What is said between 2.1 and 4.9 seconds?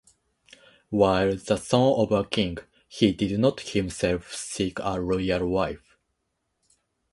a king, he did not himself seek